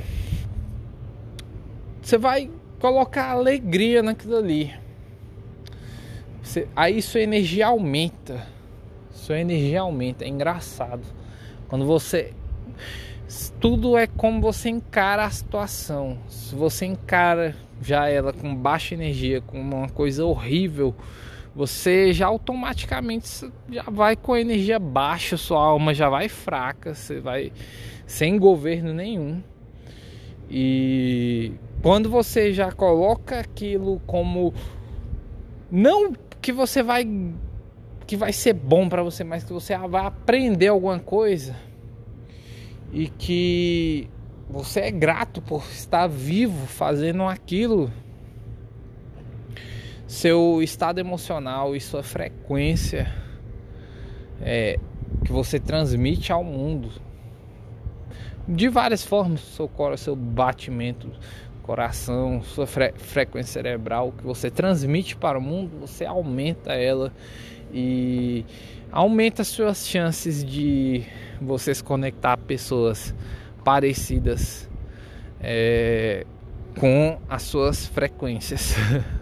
você 2.02 2.18
vai 2.18 2.50
colocar 2.78 3.30
alegria 3.30 4.02
naquilo 4.02 4.37
ali. 4.37 4.75
Você, 6.42 6.68
aí 6.76 7.00
sua 7.00 7.20
energia 7.20 7.68
aumenta. 7.68 8.46
Sua 9.10 9.38
energia 9.38 9.80
aumenta. 9.80 10.25
É 10.25 10.28
engraçado. 10.28 11.02
Quando 11.68 11.87
você. 11.87 12.34
Tudo 13.60 13.96
é 13.96 14.06
como 14.08 14.40
você 14.40 14.68
encara 14.68 15.25
a 15.25 15.30
situação. 15.30 16.18
Se 16.28 16.54
você 16.54 16.84
encara 16.87 17.54
já 17.80 18.08
ela 18.08 18.32
com 18.32 18.54
baixa 18.54 18.94
energia, 18.94 19.40
com 19.40 19.60
uma 19.60 19.88
coisa 19.88 20.25
horrível, 20.25 20.94
você 21.54 22.12
já 22.12 22.26
automaticamente 22.26 23.50
já 23.71 23.83
vai 23.83 24.16
com 24.16 24.37
energia 24.37 24.78
baixa, 24.78 25.37
sua 25.37 25.62
alma 25.62 25.92
já 25.92 26.09
vai 26.09 26.28
fraca, 26.28 26.95
você 26.95 27.21
vai 27.21 27.52
sem 28.07 28.38
governo 28.38 28.92
nenhum. 28.92 29.42
E 30.49 31.52
quando 31.83 32.09
você 32.09 32.52
já 32.52 32.73
coloca 32.73 33.40
aquilo 33.40 34.00
como 34.07 34.52
não 35.71 36.12
que 36.40 36.52
você 36.52 36.83
vai 36.83 37.07
que 38.07 38.16
vai 38.16 38.33
ser 38.33 38.54
bom 38.54 38.88
para 38.88 39.04
você, 39.04 39.23
mas 39.23 39.45
que 39.45 39.52
você 39.52 39.76
vai 39.78 40.04
aprender 40.04 40.69
alguma 40.69 40.99
coisa 40.99 41.54
e 42.92 43.09
que 43.09 44.09
você 44.49 44.80
é 44.80 44.90
grato 44.90 45.40
por 45.40 45.62
estar 45.71 46.09
vivo 46.09 46.66
fazendo 46.66 47.23
aquilo 47.23 47.90
seu 50.10 50.60
estado 50.60 50.98
emocional 50.98 51.76
e 51.76 51.80
sua 51.80 52.02
frequência 52.02 53.14
é, 54.42 54.76
que 55.24 55.30
você 55.30 55.60
transmite 55.60 56.32
ao 56.32 56.42
mundo 56.42 56.90
de 58.48 58.68
várias 58.68 59.04
formas, 59.04 59.40
seu, 59.40 59.70
seu 59.96 60.16
batimento, 60.16 61.08
coração, 61.62 62.42
sua 62.42 62.66
fre 62.66 62.92
frequência 62.96 63.52
cerebral 63.52 64.10
que 64.10 64.24
você 64.24 64.50
transmite 64.50 65.14
para 65.14 65.38
o 65.38 65.40
mundo, 65.40 65.78
você 65.78 66.04
aumenta 66.04 66.72
ela 66.72 67.12
e 67.72 68.44
aumenta 68.90 69.44
suas 69.44 69.86
chances 69.86 70.44
de 70.44 71.04
você 71.40 71.72
se 71.72 71.84
conectar 71.84 72.32
a 72.32 72.36
pessoas 72.36 73.14
parecidas 73.62 74.68
é, 75.40 76.26
com 76.80 77.16
as 77.28 77.42
suas 77.42 77.86
frequências. 77.86 78.74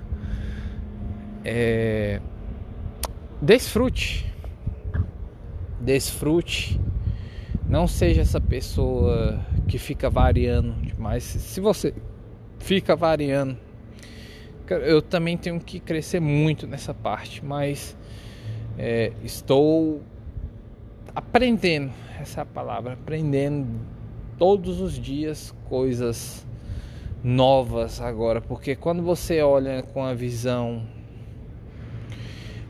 É... 1.50 2.20
Desfrute. 3.40 4.30
Desfrute. 5.80 6.78
Não 7.66 7.86
seja 7.86 8.20
essa 8.20 8.40
pessoa 8.40 9.40
que 9.66 9.78
fica 9.78 10.10
variando 10.10 10.74
demais. 10.82 11.22
Se 11.22 11.60
você 11.60 11.94
fica 12.58 12.94
variando, 12.94 13.56
eu 14.68 15.00
também 15.00 15.38
tenho 15.38 15.58
que 15.58 15.80
crescer 15.80 16.20
muito 16.20 16.66
nessa 16.66 16.92
parte, 16.92 17.42
mas 17.44 17.96
é, 18.76 19.12
estou 19.24 20.02
aprendendo 21.14 21.92
essa 22.20 22.42
é 22.42 22.44
palavra, 22.44 22.92
aprendendo 22.92 23.68
todos 24.36 24.80
os 24.80 24.98
dias 24.98 25.54
coisas 25.68 26.46
novas 27.24 28.00
agora, 28.00 28.40
porque 28.40 28.76
quando 28.76 29.02
você 29.02 29.40
olha 29.40 29.82
com 29.82 30.04
a 30.04 30.14
visão 30.14 30.82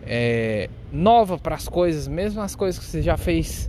é, 0.02 0.70
nova 0.92 1.38
para 1.38 1.54
as 1.54 1.68
coisas, 1.68 2.08
mesmo 2.08 2.40
as 2.40 2.54
coisas 2.54 2.78
que 2.78 2.86
você 2.86 3.02
já 3.02 3.16
fez 3.16 3.68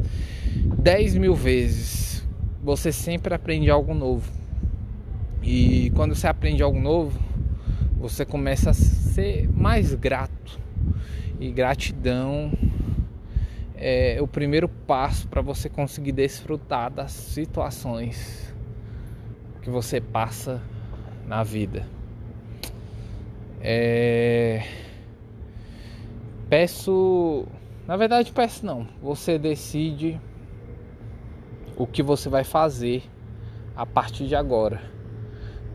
10 0.79 1.15
mil 1.17 1.36
vezes, 1.36 2.25
você 2.63 2.91
sempre 2.91 3.34
aprende 3.34 3.69
algo 3.69 3.93
novo. 3.93 4.32
E 5.41 5.91
quando 5.95 6.15
você 6.15 6.27
aprende 6.27 6.62
algo 6.62 6.80
novo, 6.80 7.19
você 7.97 8.25
começa 8.25 8.69
a 8.69 8.73
ser 8.73 9.49
mais 9.49 9.93
grato. 9.93 10.60
E 11.39 11.51
gratidão 11.51 12.51
é 13.75 14.17
o 14.21 14.27
primeiro 14.27 14.67
passo 14.67 15.27
para 15.27 15.41
você 15.41 15.69
conseguir 15.69 16.12
desfrutar 16.12 16.91
das 16.91 17.12
situações 17.12 18.53
que 19.62 19.69
você 19.69 20.01
passa 20.01 20.62
na 21.27 21.43
vida. 21.43 21.86
É 23.62 24.63
Peço, 26.49 27.45
na 27.88 27.95
verdade 27.95 28.31
peço 28.31 28.65
não. 28.65 28.88
Você 29.03 29.38
decide 29.38 30.19
o 31.77 31.85
que 31.85 32.01
você 32.01 32.27
vai 32.27 32.43
fazer 32.43 33.03
a 33.75 33.85
partir 33.85 34.27
de 34.27 34.35
agora. 34.35 34.81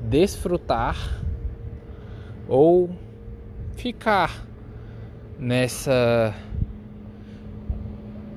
Desfrutar 0.02 0.96
ou 2.48 2.90
ficar 3.76 4.44
nessa 5.38 6.34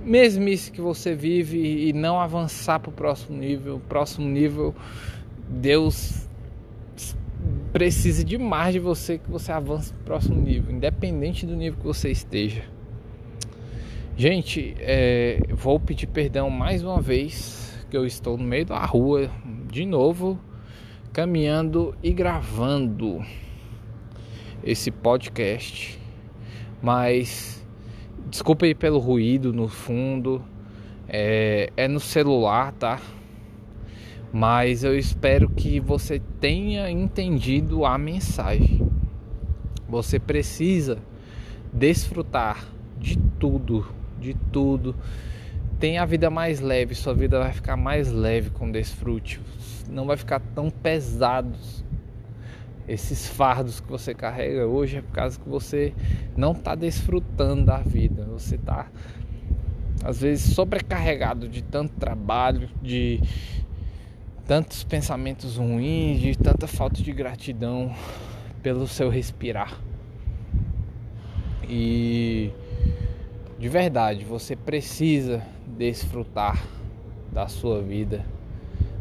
mesmice 0.04 0.72
que 0.72 0.80
você 0.80 1.16
vive 1.16 1.90
e 1.90 1.92
não 1.92 2.20
avançar 2.20 2.80
para 2.80 2.90
o 2.90 2.94
próximo 2.94 3.38
nível. 3.38 3.82
Próximo 3.90 4.28
nível, 4.28 4.76
Deus 5.50 6.27
precisa 7.78 8.24
demais 8.24 8.74
de 8.74 8.80
você 8.80 9.20
que 9.20 9.30
você 9.30 9.52
avance 9.52 9.94
para 9.94 10.02
o 10.02 10.06
próximo 10.06 10.42
nível, 10.42 10.76
independente 10.76 11.46
do 11.46 11.56
nível 11.56 11.78
que 11.78 11.86
você 11.86 12.10
esteja. 12.10 12.64
Gente, 14.16 14.76
é, 14.80 15.42
vou 15.52 15.80
pedir 15.80 16.08
perdão 16.08 16.50
mais 16.50 16.84
uma 16.84 17.00
vez 17.00 17.86
que 17.88 17.96
eu 17.96 18.04
estou 18.04 18.36
no 18.36 18.44
meio 18.44 18.66
da 18.66 18.84
rua 18.84 19.30
de 19.72 19.86
novo, 19.86 20.40
caminhando 21.14 21.96
e 22.02 22.12
gravando 22.12 23.24
esse 24.64 24.90
podcast. 24.90 26.00
Mas 26.82 27.64
desculpa 28.28 28.66
aí 28.66 28.74
pelo 28.74 28.98
ruído 28.98 29.54
no 29.54 29.68
fundo, 29.68 30.44
é, 31.08 31.72
é 31.78 31.88
no 31.88 32.00
celular, 32.00 32.72
tá? 32.72 33.00
Mas 34.32 34.84
eu 34.84 34.98
espero 34.98 35.50
que 35.50 35.80
você 35.80 36.20
tenha 36.40 36.90
entendido 36.90 37.86
a 37.86 37.98
mensagem. 37.98 38.88
Você 39.88 40.20
precisa 40.20 40.98
desfrutar 41.72 42.66
de 43.00 43.18
tudo, 43.40 43.88
de 44.20 44.34
tudo. 44.52 44.96
Tenha 45.80 46.02
a 46.02 46.06
vida 46.06 46.30
mais 46.30 46.60
leve, 46.60 46.96
sua 46.96 47.14
vida 47.14 47.40
vai 47.40 47.54
ficar 47.54 47.78
mais 47.78 48.12
leve 48.12 48.50
com 48.50 48.70
desfrute. 48.72 49.40
Não 49.90 50.06
vai 50.06 50.18
ficar 50.18 50.40
tão 50.40 50.70
pesados. 50.70 51.86
Esses 52.88 53.28
fardos 53.28 53.80
que 53.80 53.90
você 53.90 54.14
carrega 54.14 54.66
hoje 54.66 54.98
é 54.98 55.02
por 55.02 55.12
causa 55.12 55.40
que 55.40 55.48
você 55.48 55.94
não 56.36 56.54
está 56.54 56.74
desfrutando 56.74 57.66
da 57.66 57.78
vida. 57.78 58.26
Você 58.32 58.56
está 58.56 58.88
às 60.04 60.22
vezes 60.22 60.54
sobrecarregado 60.54 61.48
de 61.48 61.62
tanto 61.62 61.94
trabalho, 61.96 62.70
de 62.82 63.22
tantos 64.48 64.82
pensamentos 64.86 65.58
ruins, 65.58 66.22
de 66.22 66.38
tanta 66.38 66.68
falta 66.68 67.04
de 67.04 67.12
gratidão 67.12 67.94
pelo 68.64 68.88
seu 68.88 69.10
respirar. 69.10 69.78
E 71.68 72.50
de 73.60 73.68
verdade, 73.68 74.24
você 74.24 74.56
precisa 74.56 75.46
desfrutar 75.78 76.66
da 77.30 77.50
sua 77.50 77.82
vida, 77.82 78.26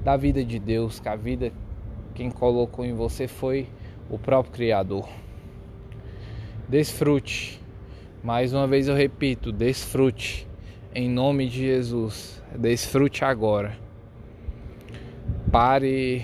da 0.02 0.16
vida 0.16 0.44
de 0.44 0.58
Deus, 0.58 0.98
que 0.98 1.08
a 1.08 1.14
vida 1.14 1.52
quem 2.12 2.28
colocou 2.28 2.84
em 2.84 2.92
você 2.92 3.28
foi 3.28 3.68
o 4.10 4.18
próprio 4.18 4.52
Criador. 4.52 5.08
Desfrute. 6.68 7.60
Mais 8.20 8.52
uma 8.52 8.66
vez 8.66 8.88
eu 8.88 8.96
repito, 8.96 9.52
desfrute. 9.52 10.48
Em 10.92 11.08
nome 11.08 11.48
de 11.48 11.58
Jesus. 11.58 12.42
Desfrute 12.58 13.24
agora 13.24 13.85
pare 15.56 16.22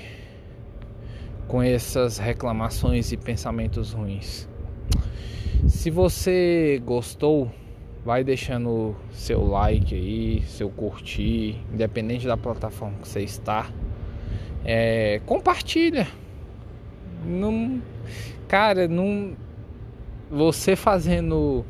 com 1.48 1.62
essas 1.62 2.18
reclamações 2.18 3.12
e 3.12 3.16
pensamentos 3.16 3.94
ruins. 3.94 4.46
Se 5.66 5.88
você 5.88 6.82
gostou, 6.84 7.50
vai 8.04 8.22
deixando 8.22 8.94
seu 9.10 9.42
like 9.42 9.94
aí, 9.94 10.42
seu 10.42 10.68
curtir, 10.68 11.56
independente 11.72 12.26
da 12.26 12.36
plataforma 12.36 12.98
que 13.00 13.08
você 13.08 13.22
está. 13.22 13.70
É, 14.66 15.22
compartilha. 15.24 16.06
Não, 17.24 17.80
cara, 18.46 18.86
não, 18.86 19.34
você 20.30 20.76
fazendo 20.76 21.64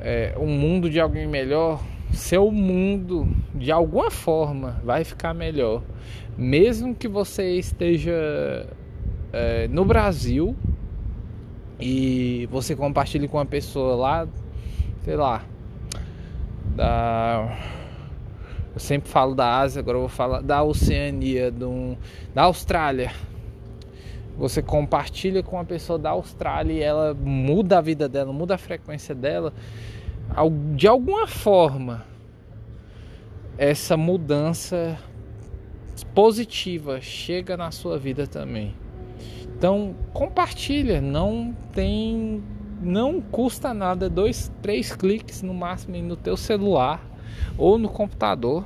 é, 0.00 0.34
um 0.36 0.48
mundo 0.48 0.90
de 0.90 0.98
alguém 0.98 1.28
melhor, 1.28 1.80
seu 2.14 2.50
mundo 2.50 3.28
de 3.54 3.70
alguma 3.70 4.10
forma 4.10 4.80
vai 4.84 5.04
ficar 5.04 5.34
melhor 5.34 5.82
mesmo 6.36 6.94
que 6.94 7.06
você 7.06 7.56
esteja 7.56 8.66
é, 9.32 9.68
no 9.68 9.84
Brasil 9.84 10.56
e 11.78 12.48
você 12.50 12.74
compartilhe 12.74 13.28
com 13.28 13.36
uma 13.36 13.46
pessoa 13.46 13.94
lá, 13.94 14.28
sei 15.04 15.16
lá, 15.16 15.44
da 16.74 17.56
eu 18.72 18.80
sempre 18.80 19.08
falo 19.08 19.36
da 19.36 19.60
Ásia, 19.60 19.78
agora 19.78 19.98
eu 19.98 20.00
vou 20.00 20.08
falar 20.08 20.40
da 20.40 20.60
Oceania, 20.64 21.48
do, 21.48 21.96
da 22.34 22.42
Austrália. 22.42 23.12
Você 24.36 24.60
compartilha 24.60 25.44
com 25.44 25.54
uma 25.54 25.64
pessoa 25.64 25.96
da 25.96 26.10
Austrália 26.10 26.72
e 26.72 26.80
ela 26.80 27.14
muda 27.14 27.78
a 27.78 27.80
vida 27.80 28.08
dela, 28.08 28.32
muda 28.32 28.56
a 28.56 28.58
frequência 28.58 29.14
dela. 29.14 29.52
De 30.74 30.88
alguma 30.88 31.26
forma, 31.26 32.04
essa 33.56 33.96
mudança 33.96 34.98
positiva 36.14 37.00
chega 37.00 37.56
na 37.56 37.70
sua 37.70 37.98
vida 37.98 38.26
também. 38.26 38.74
Então 39.56 39.94
compartilha, 40.12 41.00
não 41.00 41.54
tem, 41.72 42.42
não 42.82 43.20
custa 43.20 43.72
nada, 43.72 44.10
dois, 44.10 44.52
três 44.60 44.94
cliques 44.94 45.42
no 45.42 45.54
máximo 45.54 45.96
no 45.98 46.16
teu 46.16 46.36
celular 46.36 47.04
ou 47.56 47.78
no 47.78 47.88
computador, 47.88 48.64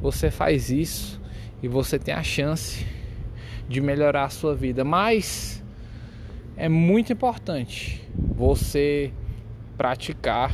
você 0.00 0.30
faz 0.30 0.70
isso 0.70 1.20
e 1.62 1.68
você 1.68 1.98
tem 1.98 2.14
a 2.14 2.22
chance 2.22 2.86
de 3.68 3.80
melhorar 3.80 4.24
a 4.24 4.28
sua 4.28 4.54
vida. 4.54 4.84
Mas 4.84 5.62
é 6.56 6.68
muito 6.68 7.12
importante 7.12 8.02
você 8.16 9.12
praticar, 9.76 10.52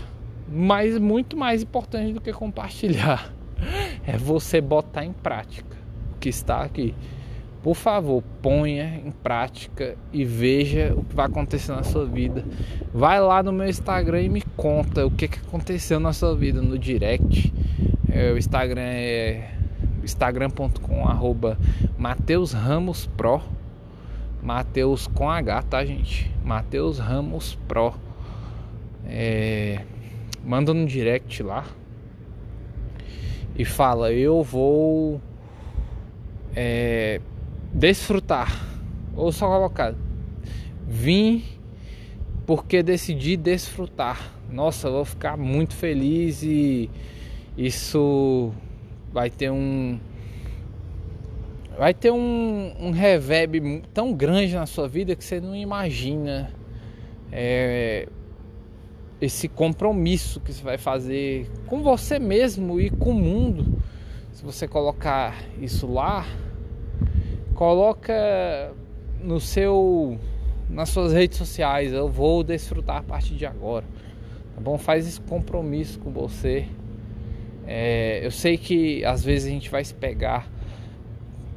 mas 0.49 0.99
muito 0.99 1.37
mais 1.37 1.63
importante 1.63 2.13
do 2.13 2.21
que 2.21 2.33
compartilhar 2.33 3.33
é 4.07 4.17
você 4.17 4.61
botar 4.61 5.05
em 5.05 5.13
prática 5.13 5.77
o 6.15 6.19
que 6.19 6.29
está 6.29 6.63
aqui. 6.63 6.95
Por 7.65 7.75
favor, 7.75 8.23
ponha 8.43 9.01
em 9.03 9.11
prática 9.11 9.97
e 10.13 10.23
veja 10.23 10.93
o 10.95 11.03
que 11.03 11.17
vai 11.17 11.25
acontecer 11.25 11.73
na 11.73 11.83
sua 11.83 12.05
vida. 12.05 12.45
Vai 12.93 13.19
lá 13.23 13.43
no 13.43 13.53
meu 13.53 13.67
Instagram 13.67 14.21
e 14.21 14.29
me 14.29 14.43
conta 14.55 15.07
o 15.07 15.11
que, 15.11 15.25
aconteceu 15.25 15.99
na 15.99 16.13
sua 16.13 16.37
vida 16.37 16.61
no 16.61 16.79
direct. 16.79 17.51
É, 18.13 18.31
o 18.33 18.37
Instagram 18.37 18.83
é 18.83 19.55
instagram.com 20.03 21.09
arroba 21.09 21.59
Mateus 21.97 22.53
Ramos 22.53 23.07
Pro. 23.07 23.41
Mateus 24.43 25.07
com 25.07 25.31
H, 25.31 25.63
tá 25.63 25.83
gente? 25.87 26.31
Mateus 26.45 26.99
Ramos 26.99 27.59
Pro. 27.67 27.95
É, 29.07 29.81
manda 30.45 30.75
no 30.75 30.87
direct 30.87 31.43
lá 31.43 31.67
e 33.57 33.65
fala: 33.65 34.13
Eu 34.13 34.43
vou 34.43 35.21
é, 36.55 37.21
desfrutar, 37.73 38.65
ou 39.17 39.33
só 39.33 39.47
colocar, 39.47 39.95
vim 40.87 41.43
porque 42.47 42.83
decidi 42.83 43.37
desfrutar. 43.37 44.33
Nossa, 44.51 44.91
vou 44.91 45.05
ficar 45.05 45.37
muito 45.37 45.75
feliz 45.75 46.43
e 46.43 46.91
isso 47.57 48.53
vai 49.13 49.31
ter 49.31 49.51
um 49.51 49.99
vai 51.77 51.93
ter 51.93 52.13
um, 52.13 52.73
um 52.79 52.91
reverb 52.93 53.83
tão 53.93 54.13
grande 54.13 54.55
na 54.55 54.67
sua 54.67 54.87
vida 54.87 55.17
que 55.17 55.25
você 55.25 55.41
não 55.41 55.57
imagina 55.57 56.53
é, 57.33 58.09
esse 59.25 59.49
compromisso 59.49 60.41
que 60.41 60.53
você 60.53 60.63
vai 60.63 60.79
fazer 60.79 61.51
com 61.67 61.83
você 61.83 62.19
mesmo 62.19 62.81
e 62.81 62.91
com 62.91 63.11
o 63.11 63.15
mundo. 63.15 63.83
Se 64.33 64.45
você 64.45 64.69
colocar 64.69 65.43
isso 65.61 65.87
lá, 65.87 66.27
coloca 67.55 68.73
no 69.23 69.41
seu 69.41 70.19
nas 70.69 70.89
suas 70.89 71.13
redes 71.13 71.39
sociais, 71.39 71.93
eu 71.93 72.09
vou 72.09 72.43
desfrutar 72.43 72.99
a 72.99 73.03
partir 73.03 73.35
de 73.35 73.47
agora. 73.47 73.85
Tá 74.55 74.61
bom? 74.61 74.79
Faz 74.79 75.07
esse 75.07 75.21
compromisso 75.21 75.99
com 75.99 76.11
você. 76.11 76.67
É, 77.67 78.21
eu 78.25 78.31
sei 78.31 78.59
que 78.59 79.05
às 79.05 79.25
vezes 79.25 79.49
a 79.49 79.51
gente 79.51 79.71
vai 79.71 79.85
se 79.85 79.95
pegar 79.95 80.49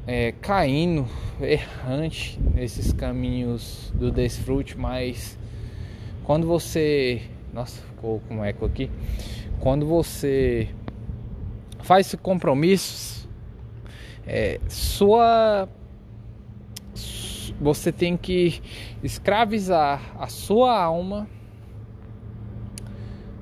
é, 0.06 0.32
caindo 0.32 1.06
errante 1.42 2.40
nesses 2.54 2.94
caminhos 2.94 3.92
do 3.94 4.10
desfrute, 4.10 4.78
mas 4.78 5.38
quando 6.24 6.48
você. 6.48 7.22
Nossa, 7.54 7.82
ficou 7.82 8.20
com 8.28 8.44
eco 8.44 8.66
aqui. 8.66 8.90
Quando 9.60 9.86
você 9.86 10.70
faz 11.80 12.08
esse 12.08 12.18
compromisso, 12.18 13.30
é, 14.26 14.60
sua 14.68 15.68
você 17.60 17.92
tem 17.92 18.16
que 18.16 18.62
escravizar 19.02 20.16
a 20.20 20.28
sua 20.28 20.80
alma. 20.80 21.28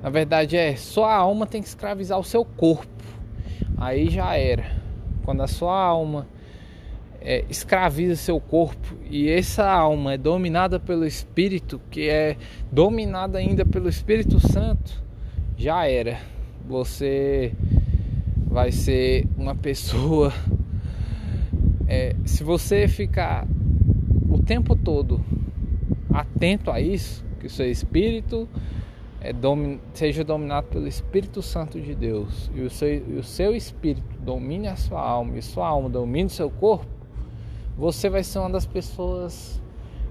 Na 0.02 0.08
verdade 0.08 0.56
é, 0.56 0.74
sua 0.76 1.14
alma 1.14 1.46
tem 1.46 1.60
que 1.60 1.68
escravizar 1.68 2.18
o 2.18 2.24
seu 2.24 2.44
corpo. 2.44 3.04
Aí 3.76 4.08
já 4.08 4.36
era. 4.36 4.64
Quando 5.24 5.42
a 5.42 5.46
sua 5.46 5.78
alma 5.78 6.26
é, 7.20 7.44
escraviza 7.48 8.16
seu 8.16 8.40
corpo 8.40 8.96
e 9.10 9.28
essa 9.28 9.68
alma 9.68 10.14
é 10.14 10.18
dominada 10.18 10.78
pelo 10.78 11.06
Espírito, 11.06 11.80
que 11.90 12.08
é 12.08 12.36
dominada 12.70 13.38
ainda 13.38 13.64
pelo 13.64 13.88
Espírito 13.88 14.40
Santo, 14.40 15.02
já 15.56 15.86
era. 15.86 16.18
Você 16.68 17.52
vai 18.46 18.72
ser 18.72 19.26
uma 19.36 19.54
pessoa. 19.54 20.32
É, 21.88 22.16
se 22.24 22.42
você 22.42 22.88
ficar 22.88 23.46
o 24.28 24.42
tempo 24.42 24.74
todo 24.74 25.24
atento 26.12 26.68
a 26.72 26.80
isso, 26.80 27.24
que 27.38 27.46
o 27.46 27.50
seu 27.50 27.70
espírito 27.70 28.48
é 29.20 29.32
seja 29.94 30.22
dominado 30.22 30.66
pelo 30.68 30.86
Espírito 30.86 31.42
Santo 31.42 31.80
de 31.80 31.94
Deus 31.94 32.50
e 32.54 32.60
o, 32.60 32.70
seu, 32.70 32.88
e 32.88 33.18
o 33.18 33.22
seu 33.22 33.54
espírito 33.54 34.06
domine 34.20 34.68
a 34.68 34.76
sua 34.76 35.00
alma 35.00 35.38
e 35.38 35.42
sua 35.42 35.66
alma 35.66 35.88
domine 35.88 36.26
o 36.26 36.30
seu 36.30 36.50
corpo, 36.50 36.95
você 37.76 38.08
vai 38.08 38.24
ser 38.24 38.38
uma 38.38 38.48
das 38.50 38.64
pessoas 38.64 39.60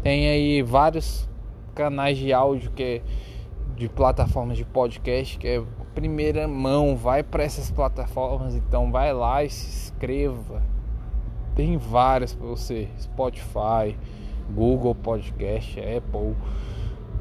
tem 0.02 0.28
aí 0.28 0.64
vários 0.64 1.30
canais 1.76 2.18
de 2.18 2.34
áudio 2.34 2.72
que 2.72 2.84
é 2.84 3.02
de 3.76 3.90
plataformas 3.90 4.58
de 4.58 4.66
podcast 4.66 5.38
que 5.38 5.48
é 5.48 5.64
primeira 5.94 6.48
mão, 6.48 6.96
vai 6.96 7.22
para 7.22 7.44
essas 7.44 7.70
plataformas, 7.70 8.56
então 8.56 8.92
vai 8.92 9.14
lá 9.14 9.44
e 9.44 9.50
se 9.50 9.68
inscreva. 9.68 10.62
Tem 11.56 11.78
várias 11.78 12.34
para 12.34 12.48
você, 12.48 12.90
Spotify, 13.00 13.96
Google 14.50 14.96
Podcast, 14.96 15.80
Apple. 15.80 16.36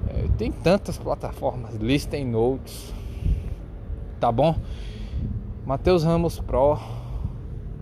É, 0.08 0.28
tem 0.38 0.50
tantas 0.50 0.96
plataformas, 0.96 1.74
Listen 1.74 2.24
Notes. 2.24 2.94
Tá 4.18 4.32
bom? 4.32 4.56
Matheus 5.64 6.02
Ramos 6.02 6.40
Pro 6.40 6.78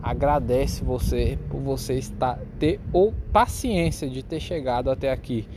agradece 0.03 0.83
você 0.83 1.37
por 1.49 1.59
você 1.59 1.95
estar 1.95 2.39
ter 2.59 2.79
ou 2.93 3.13
paciência 3.33 4.09
de 4.09 4.23
ter 4.23 4.39
chegado 4.39 4.89
até 4.89 5.11
aqui, 5.11 5.47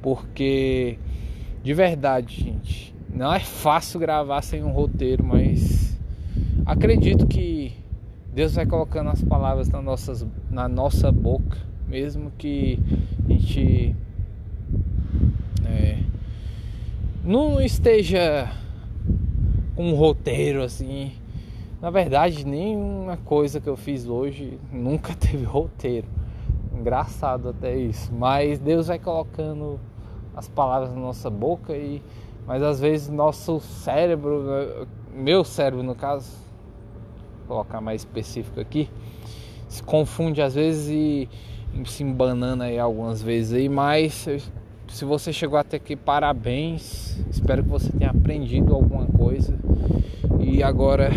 porque 0.00 0.98
de 1.62 1.74
verdade, 1.74 2.44
gente, 2.44 2.94
não 3.12 3.32
é 3.32 3.40
fácil 3.40 4.00
gravar 4.00 4.40
sem 4.40 4.62
um 4.62 4.70
roteiro, 4.70 5.24
mas 5.24 5.98
acredito 6.64 7.26
que 7.26 7.72
Deus 8.32 8.54
vai 8.54 8.64
colocando 8.64 9.10
as 9.10 9.22
palavras 9.22 9.68
na, 9.68 9.82
nossas, 9.82 10.26
na 10.50 10.68
nossa 10.68 11.10
boca, 11.10 11.58
mesmo 11.88 12.30
que 12.38 12.78
a 13.28 13.32
gente 13.32 13.96
é, 15.64 15.98
não 17.24 17.60
esteja 17.60 18.50
com 19.74 19.90
um 19.90 19.94
roteiro 19.94 20.62
assim. 20.62 21.12
Na 21.80 21.90
verdade, 21.90 22.46
nenhuma 22.46 23.18
coisa 23.18 23.60
que 23.60 23.68
eu 23.68 23.76
fiz 23.76 24.06
hoje 24.06 24.58
nunca 24.72 25.14
teve 25.18 25.44
roteiro. 25.44 26.08
Engraçado 26.72 27.50
até 27.50 27.76
isso. 27.76 28.12
Mas 28.12 28.58
Deus 28.58 28.86
vai 28.86 28.98
colocando 28.98 29.78
as 30.34 30.48
palavras 30.48 30.92
na 30.94 31.00
nossa 31.00 31.30
boca 31.30 31.74
e 31.76 32.02
mas 32.46 32.62
às 32.62 32.78
vezes 32.78 33.08
nosso 33.08 33.58
cérebro, 33.58 34.86
meu 35.12 35.42
cérebro 35.42 35.82
no 35.82 35.96
caso, 35.96 36.30
vou 37.40 37.56
colocar 37.56 37.80
mais 37.80 38.02
específico 38.02 38.60
aqui, 38.60 38.88
se 39.66 39.82
confunde 39.82 40.40
às 40.40 40.54
vezes 40.54 40.88
e 40.88 41.28
se 41.84 42.04
embanana 42.04 42.66
aí 42.66 42.78
algumas 42.78 43.20
vezes 43.20 43.52
aí, 43.52 43.68
mas 43.68 44.28
se 44.88 45.04
você 45.04 45.32
chegou 45.32 45.58
até 45.58 45.76
aqui, 45.76 45.96
parabéns. 45.96 47.18
Espero 47.28 47.64
que 47.64 47.68
você 47.68 47.90
tenha 47.90 48.10
aprendido 48.10 48.72
alguma 48.72 49.06
coisa. 49.06 49.58
E 50.38 50.62
agora 50.62 51.10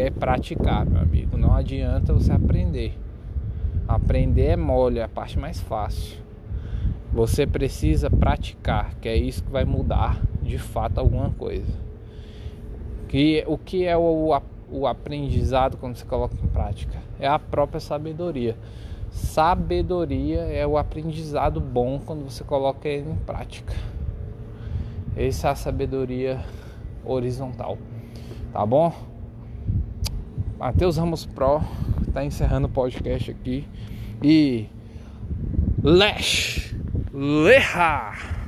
é 0.00 0.10
praticar, 0.10 0.86
meu 0.86 1.00
amigo. 1.00 1.36
Não 1.36 1.52
adianta 1.54 2.12
você 2.12 2.32
aprender. 2.32 2.98
Aprender 3.86 4.46
é 4.46 4.56
mole, 4.56 4.98
é 4.98 5.02
a 5.02 5.08
parte 5.08 5.38
mais 5.38 5.60
fácil. 5.60 6.18
Você 7.12 7.46
precisa 7.46 8.08
praticar, 8.08 8.94
que 9.00 9.08
é 9.08 9.16
isso 9.16 9.42
que 9.42 9.50
vai 9.50 9.64
mudar 9.64 10.20
de 10.42 10.58
fato 10.58 10.98
alguma 10.98 11.30
coisa. 11.30 11.72
Que, 13.08 13.44
o 13.48 13.58
que 13.58 13.84
é 13.84 13.96
o, 13.96 14.40
o 14.70 14.86
aprendizado 14.86 15.76
quando 15.76 15.96
você 15.96 16.04
coloca 16.04 16.36
em 16.42 16.46
prática? 16.48 16.98
É 17.18 17.26
a 17.26 17.38
própria 17.38 17.80
sabedoria. 17.80 18.56
Sabedoria 19.10 20.42
é 20.42 20.64
o 20.64 20.78
aprendizado 20.78 21.60
bom 21.60 21.98
quando 21.98 22.22
você 22.22 22.44
coloca 22.44 22.88
ele 22.88 23.10
em 23.10 23.16
prática. 23.16 23.74
Essa 25.16 25.48
é 25.48 25.50
a 25.50 25.54
sabedoria 25.56 26.40
horizontal. 27.04 27.76
Tá 28.52 28.64
bom? 28.64 29.09
Matheus 30.60 30.98
Ramos 30.98 31.24
Pro 31.24 31.62
tá 32.12 32.22
encerrando 32.22 32.66
o 32.66 32.70
podcast 32.70 33.30
aqui. 33.30 33.66
E 34.22 34.66
Lesh 35.82 36.74
Leha! 37.14 38.39